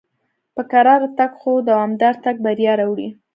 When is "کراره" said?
0.71-1.09